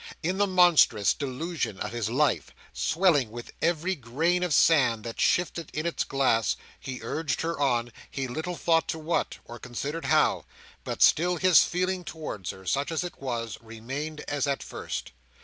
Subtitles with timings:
[0.23, 5.69] In the monstrous delusion of his life, swelling with every grain of sand that shifted
[5.75, 10.45] in its glass, he urged her on, he little thought to what, or considered how;
[10.83, 15.11] but still his feeling towards her, such as it was, remained as at first.